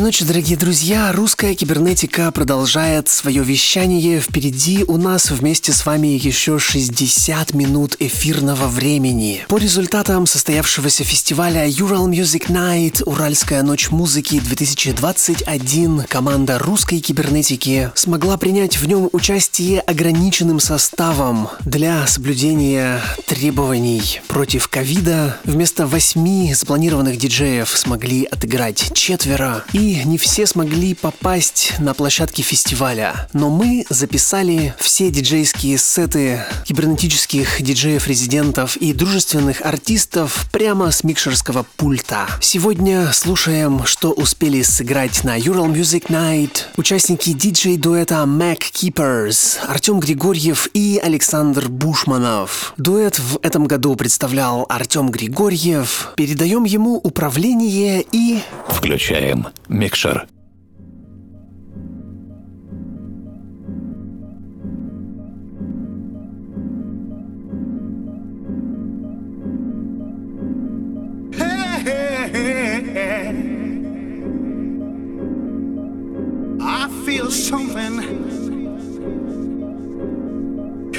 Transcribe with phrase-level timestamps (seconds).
[0.00, 1.12] Доброй ночи, дорогие друзья!
[1.12, 4.18] Русская кибернетика продолжает свое вещание.
[4.18, 9.44] Впереди у нас вместе с вами еще 60 минут эфирного времени.
[9.48, 18.38] По результатам состоявшегося фестиваля Ural Music Night Уральская ночь музыки 2021 команда русской кибернетики смогла
[18.38, 25.36] принять в нем участие ограниченным составом для соблюдения требований против ковида.
[25.44, 33.28] Вместо восьми запланированных диджеев смогли отыграть четверо, и не все смогли попасть на площадки фестиваля.
[33.32, 42.26] Но мы записали все диджейские сеты кибернетических диджеев-резидентов и дружественных артистов прямо с микшерского пульта.
[42.40, 50.68] Сегодня слушаем, что успели сыграть на Ural Music Night участники диджей-дуэта Mac Keepers, Артем Григорьев
[50.74, 52.74] и Александр Бушманов.
[52.76, 56.12] Дуэт в этом году представлял Артем Григорьев.
[56.16, 58.40] Передаем ему управление и...
[58.68, 59.48] Включаем
[59.80, 60.26] микшер.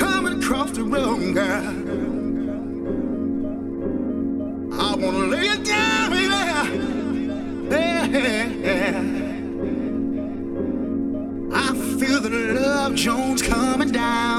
[0.01, 1.67] Coming across the room, girl.
[4.73, 5.40] I wanna live.
[12.95, 14.30] Jones coming down.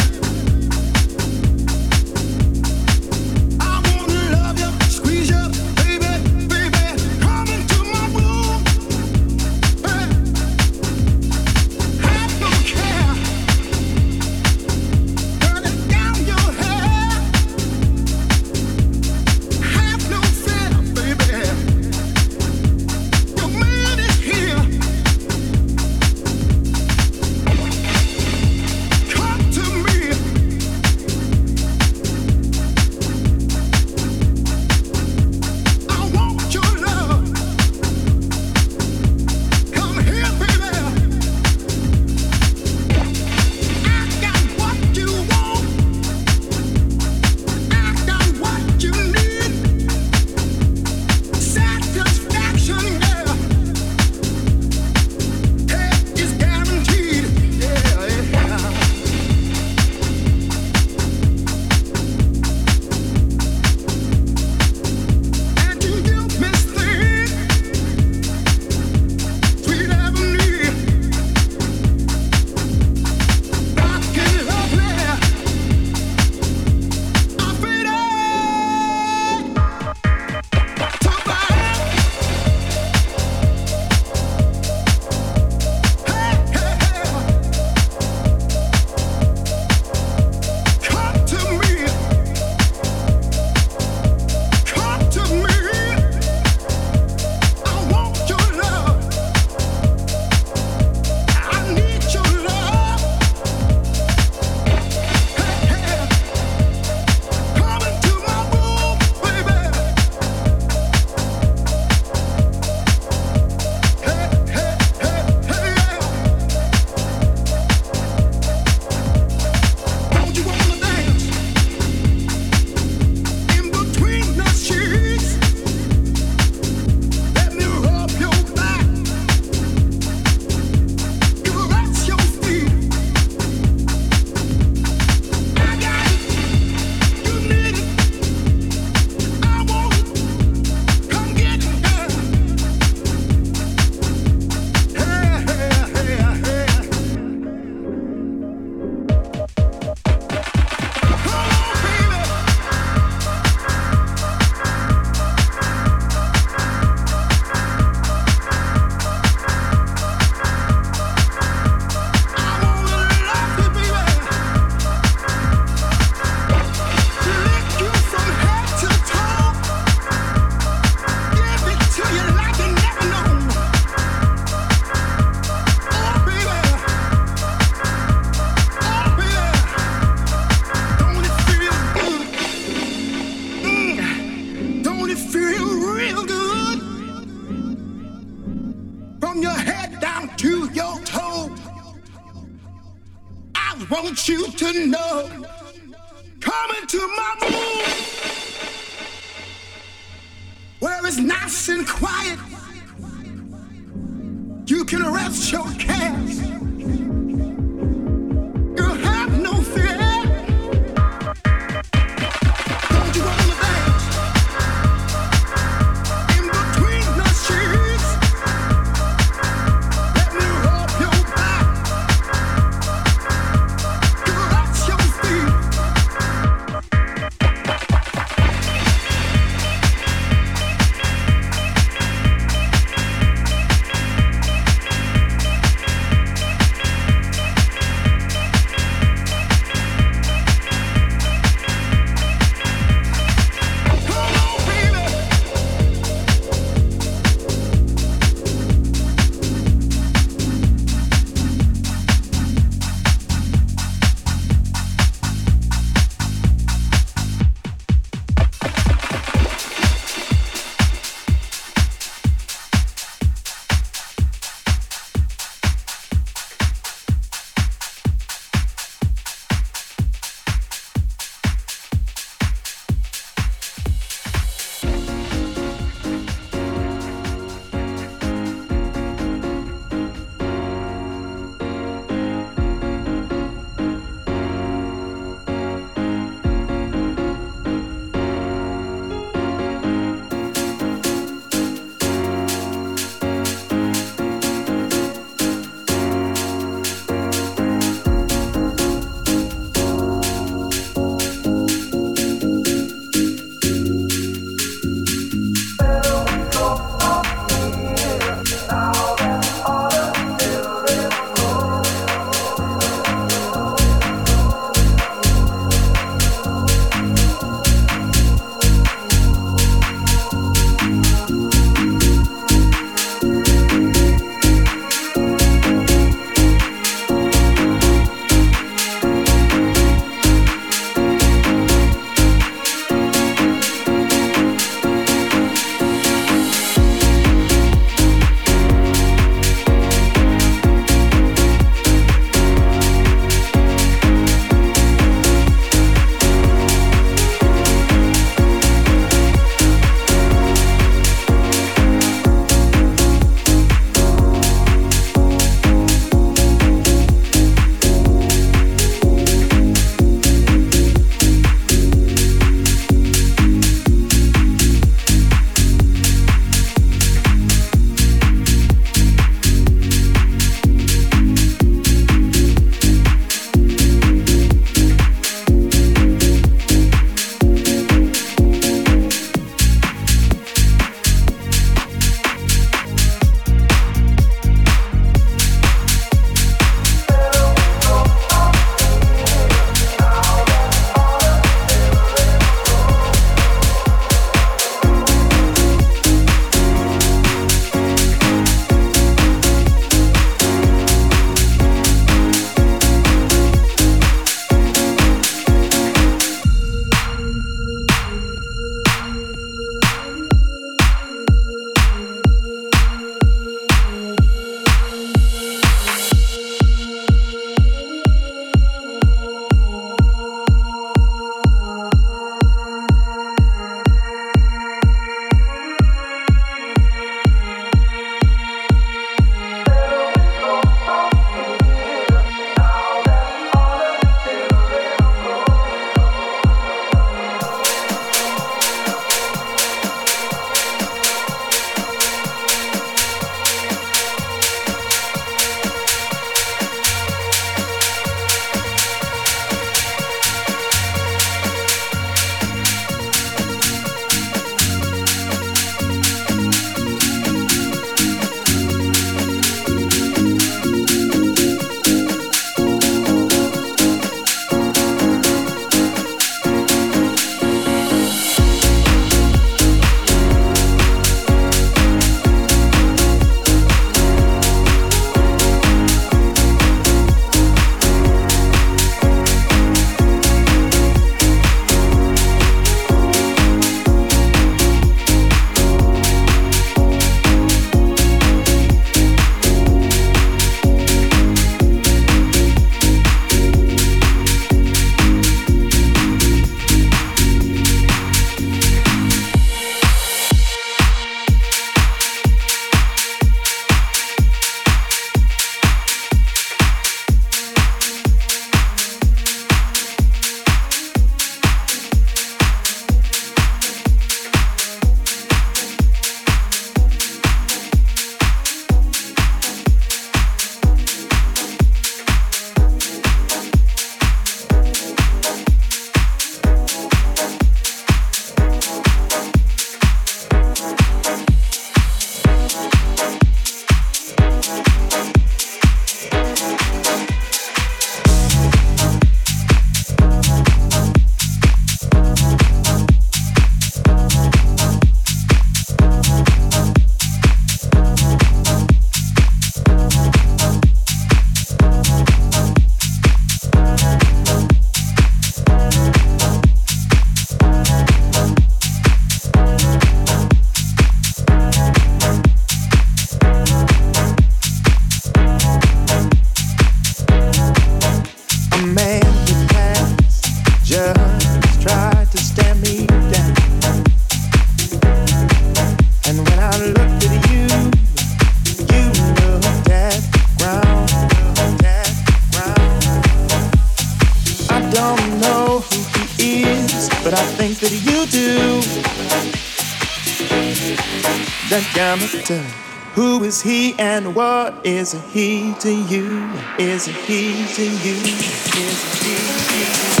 [594.63, 596.29] Is he to you?
[596.57, 597.95] Is he to you?
[597.95, 599.15] Is he
[599.55, 600.00] to you?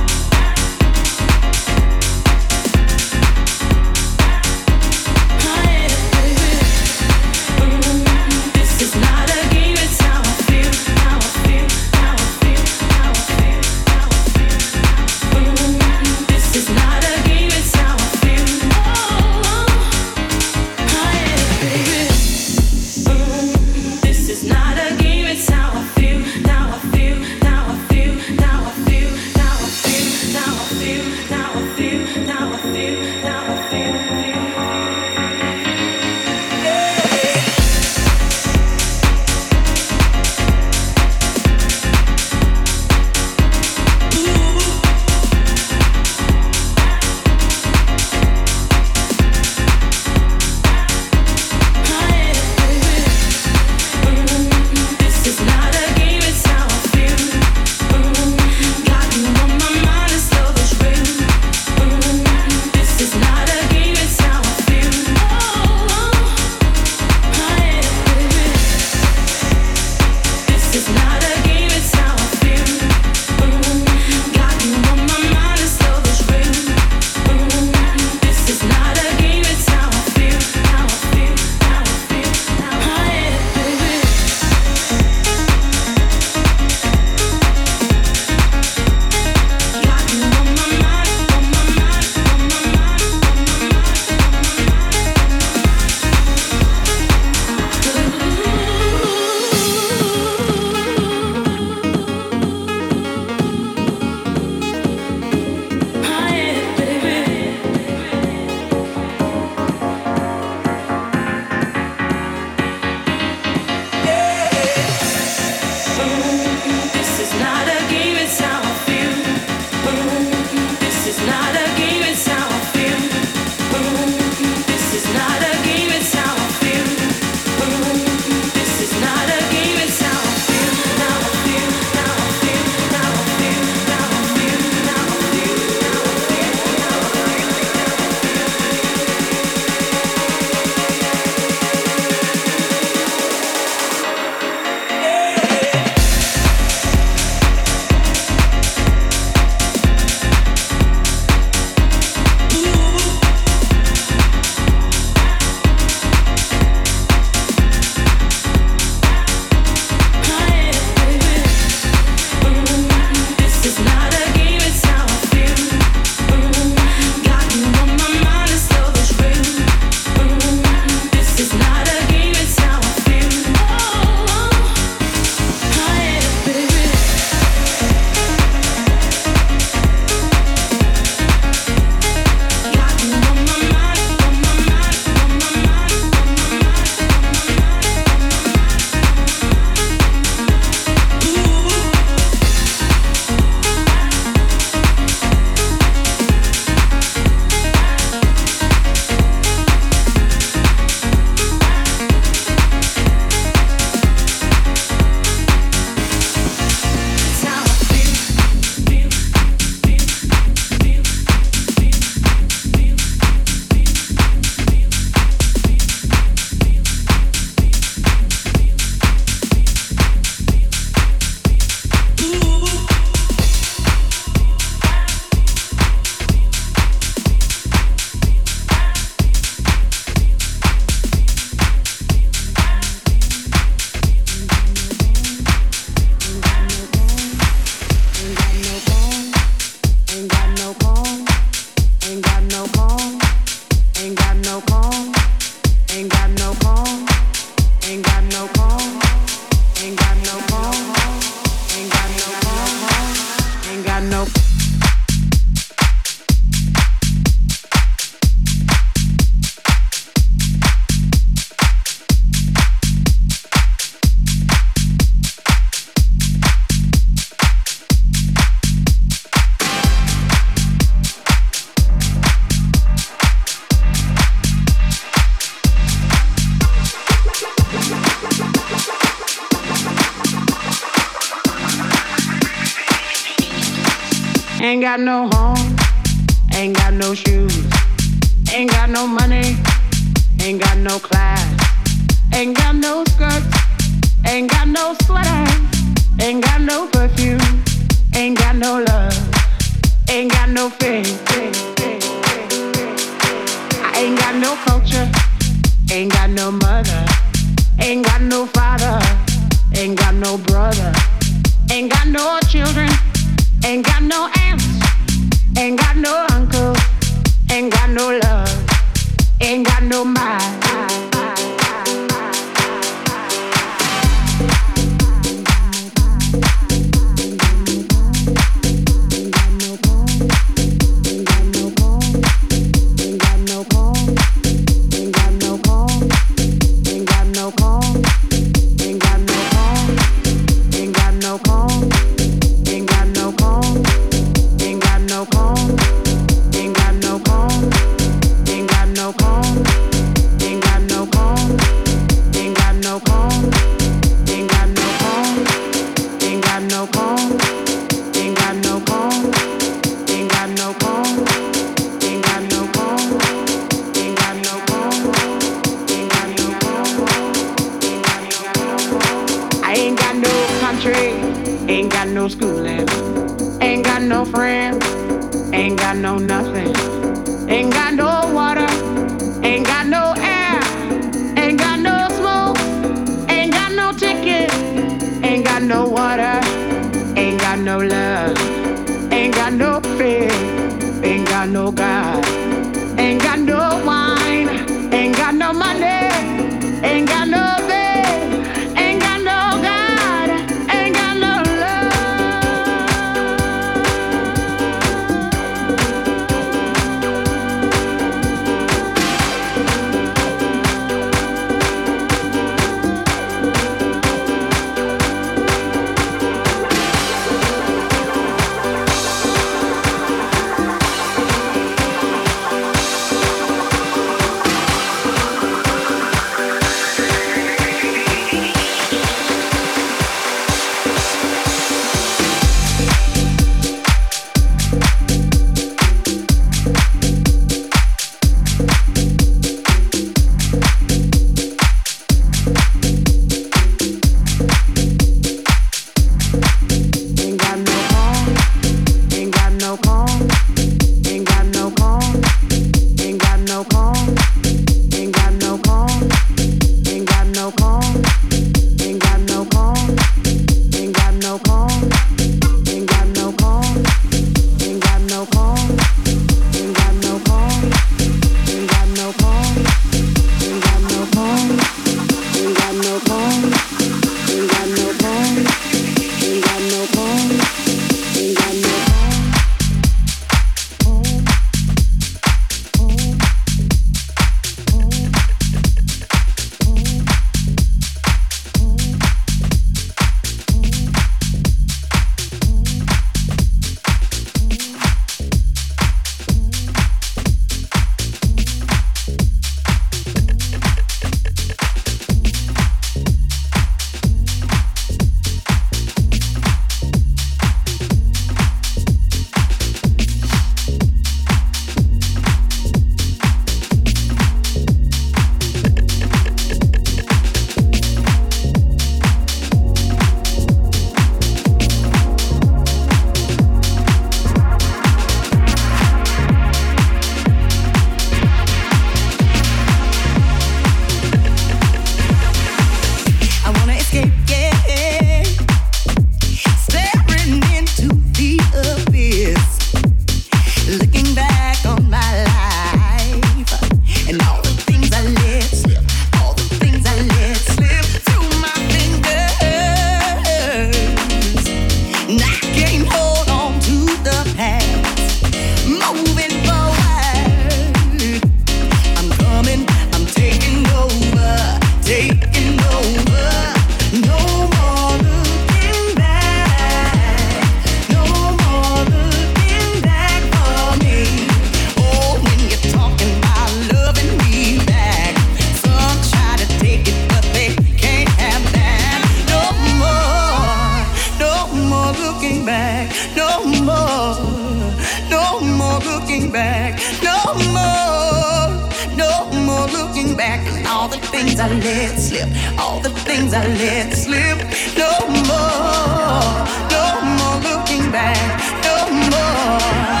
[591.60, 594.38] let slip, all the things I let slip.
[594.76, 594.90] No
[595.28, 596.32] more,
[596.74, 596.84] no
[597.18, 598.18] more looking back.
[598.66, 598.76] No
[599.12, 600.00] more,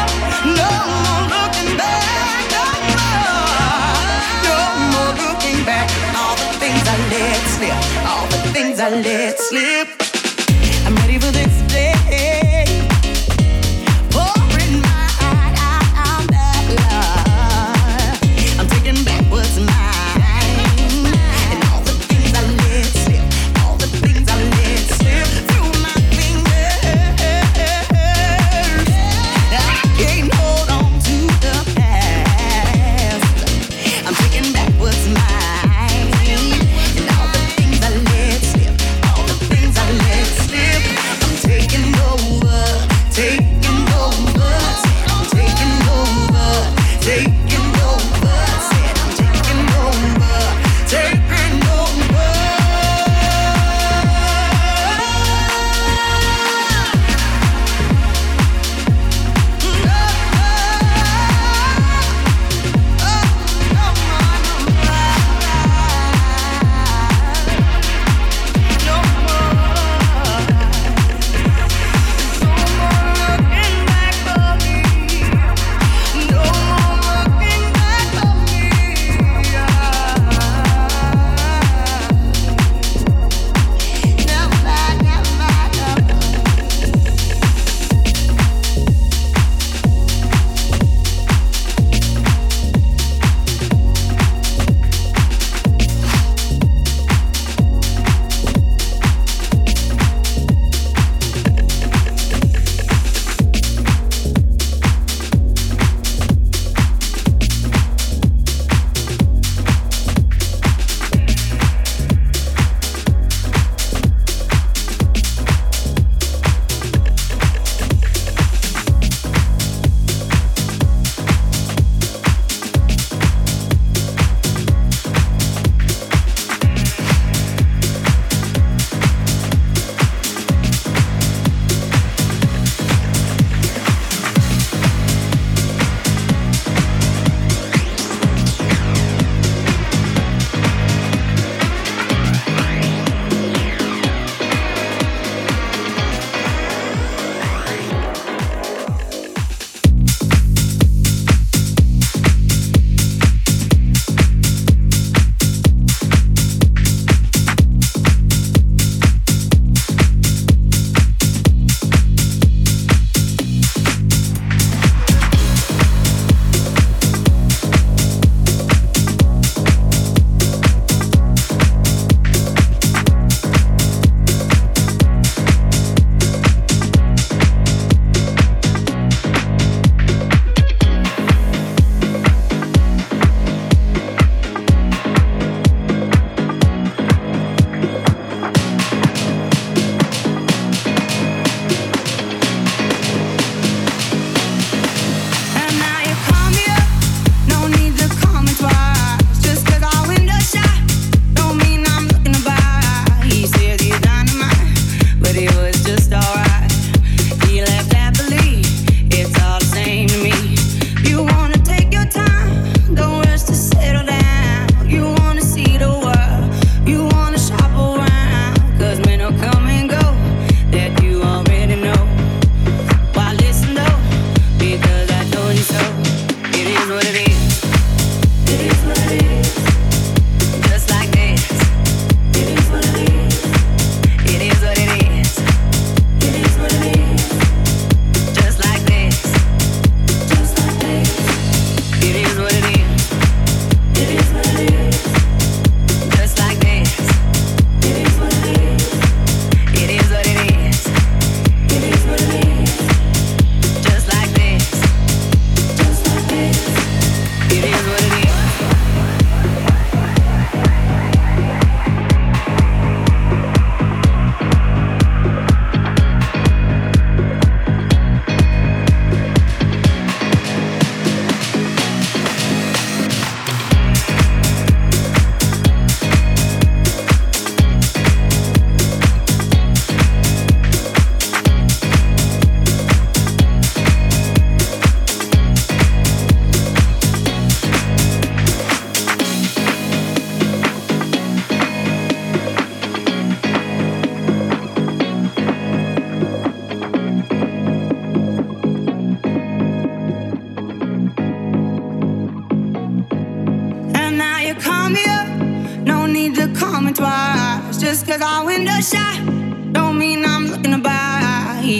[0.60, 0.70] no
[1.04, 2.44] more looking back.
[2.56, 2.64] No
[2.94, 3.50] more,
[4.48, 4.58] no
[4.92, 5.88] more looking back.
[6.16, 7.78] All the things I let slip,
[8.10, 10.03] all the things I let slip.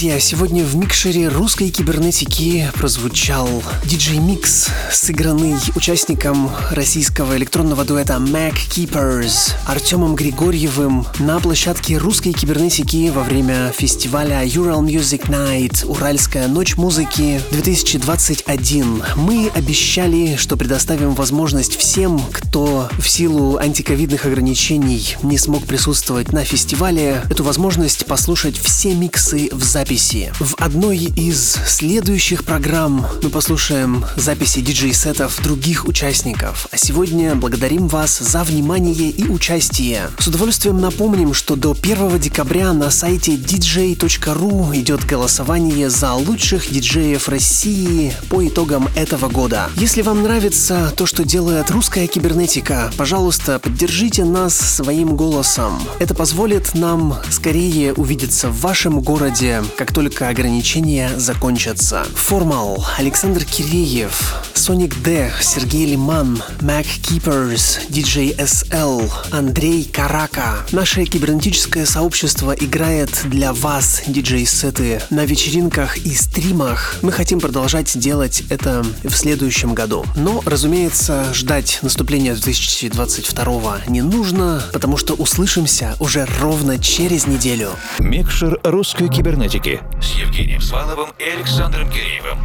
[0.00, 9.52] Друзья, сегодня в микшере русской кибернетики прозвучал диджей-микс, сыгранный участником российского электронного дуэта Mac Keepers
[9.66, 17.38] Артемом Григорьевым на площадке русской кибернетики во время фестиваля Ural Music Night Уральская ночь музыки
[17.50, 19.02] 2021.
[19.16, 26.42] Мы обещали, что предоставим возможность всем, кто в силу антиковидных ограничений не смог присутствовать на
[26.42, 29.89] фестивале, эту возможность послушать все миксы в записи.
[29.90, 36.68] В одной из следующих программ мы послушаем записи диджей-сетов других участников.
[36.70, 40.10] А сегодня благодарим вас за внимание и участие.
[40.20, 47.28] С удовольствием напомним, что до 1 декабря на сайте dj.ru идет голосование за лучших диджеев
[47.28, 49.70] России по итогам этого года.
[49.74, 55.82] Если вам нравится то, что делает русская кибернетика, пожалуйста, поддержите нас своим голосом.
[55.98, 62.04] Это позволит нам скорее увидеться в вашем городе, как только ограничения закончатся.
[62.14, 70.66] Формал, Александр Киреев, Соник Д, Сергей Лиман, Mac Keepers, DJ SL, Андрей Карака.
[70.72, 76.98] Наше кибернетическое сообщество играет для вас диджей-сеты на вечеринках и стримах.
[77.00, 80.04] Мы хотим продолжать делать это в следующем году.
[80.14, 87.70] Но, разумеется, ждать наступления 2022 не нужно, потому что услышимся уже ровно через неделю.
[87.98, 89.69] Микшер русской кибернетики
[90.00, 92.38] с Евгением Сваловым и Александром Киреевым.